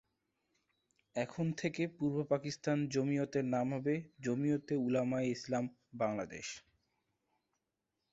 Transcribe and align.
এখন 1.15 1.45
থেকে 1.51 1.83
পূর্ব 1.97 2.17
পাকিস্তান 2.23 2.77
জমিয়তের 2.87 3.45
নাম 3.45 3.67
হবে 3.73 3.93
‘জমিয়তে 4.19 4.75
উলামায়ে 4.77 5.31
ইসলাম 5.31 5.63
বাংলাদেশ'। 5.93 6.51